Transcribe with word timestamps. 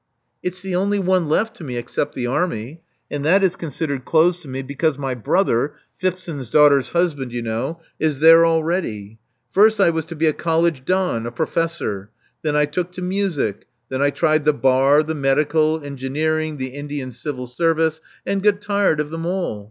It*s 0.41 0.61
the 0.61 0.75
only 0.75 0.97
one 0.97 1.29
left 1.29 1.55
to 1.57 1.63
me, 1.63 1.77
except 1.77 2.15
the 2.15 2.25
army; 2.25 2.81
and 3.11 3.23
that 3.23 3.43
is 3.43 3.55
considered 3.55 4.03
closed 4.03 4.41
to 4.41 4.47
me 4.47 4.63
because 4.63 4.97
my 4.97 5.13
brother— 5.13 5.75
Phipson's 6.01 6.49
daughter's 6.49 6.89
husband, 6.89 7.31
you 7.31 7.43
know— 7.43 7.79
is 8.09 8.17
there 8.17 8.43
already. 8.43 9.19
First 9.51 9.79
I 9.79 9.91
was 9.91 10.07
to 10.07 10.15
be 10.15 10.25
a 10.25 10.33
college 10.33 10.85
don— 10.85 11.27
a 11.27 11.31
professor. 11.31 12.09
Then 12.41 12.55
I 12.55 12.65
took 12.65 12.91
to 12.93 13.03
music. 13.03 13.67
Then 13.89 14.01
I 14.01 14.09
tried 14.09 14.43
the 14.45 14.53
bar, 14.53 15.03
the 15.03 15.13
medical, 15.13 15.83
engineering, 15.83 16.57
the 16.57 16.69
Indian 16.69 17.11
civil 17.11 17.45
service, 17.45 18.01
and 18.25 18.41
got 18.41 18.59
tired 18.59 18.99
of 18.99 19.11
them 19.11 19.27
all. 19.27 19.59